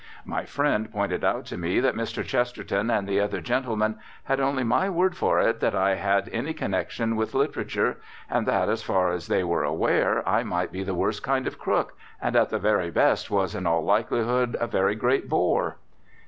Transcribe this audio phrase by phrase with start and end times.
[0.25, 2.25] My friend pointed out to me that Mr.
[2.25, 6.55] Chesterton and the other gentlemen had only my word for it that I had any
[6.55, 10.95] connection with literature, and that as far as they were aware I might be the
[10.95, 14.95] worst kind of crook, and at the very best was in all likelihood a very
[14.95, 15.77] great bore.